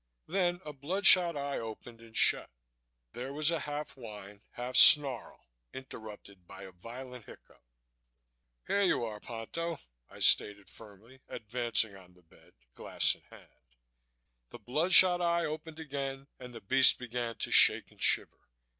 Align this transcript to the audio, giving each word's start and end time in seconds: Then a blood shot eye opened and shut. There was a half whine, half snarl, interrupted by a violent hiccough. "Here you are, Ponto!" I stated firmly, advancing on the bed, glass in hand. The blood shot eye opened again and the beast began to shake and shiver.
Then 0.25 0.61
a 0.65 0.73
blood 0.73 1.05
shot 1.05 1.37
eye 1.37 1.59
opened 1.59 2.01
and 2.01 2.17
shut. 2.17 2.49
There 3.13 3.31
was 3.31 3.51
a 3.51 3.59
half 3.69 3.95
whine, 3.95 4.41
half 4.53 4.75
snarl, 4.75 5.45
interrupted 5.73 6.47
by 6.47 6.63
a 6.63 6.71
violent 6.71 7.25
hiccough. 7.27 7.61
"Here 8.65 8.81
you 8.81 9.05
are, 9.05 9.19
Ponto!" 9.19 9.77
I 10.09 10.17
stated 10.17 10.71
firmly, 10.71 11.21
advancing 11.27 11.95
on 11.95 12.15
the 12.15 12.23
bed, 12.23 12.53
glass 12.73 13.13
in 13.13 13.21
hand. 13.29 13.75
The 14.49 14.57
blood 14.57 14.91
shot 14.91 15.21
eye 15.21 15.45
opened 15.45 15.79
again 15.79 16.25
and 16.39 16.51
the 16.51 16.61
beast 16.61 16.97
began 16.97 17.35
to 17.37 17.51
shake 17.51 17.91
and 17.91 18.01
shiver. 18.01 18.47